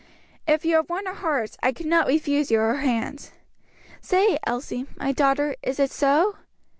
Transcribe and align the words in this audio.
"If 0.47 0.65
you 0.65 0.77
have 0.77 0.89
won 0.89 1.05
her 1.05 1.13
heart, 1.13 1.57
I 1.61 1.71
cannot 1.71 2.07
refuse 2.07 2.49
you 2.49 2.57
her 2.57 2.77
hand. 2.77 3.29
Say, 4.01 4.39
Elsie, 4.47 4.87
my 4.97 5.11
daughter, 5.11 5.55
is 5.61 5.79
it 5.79 5.91
so?" 5.91 6.37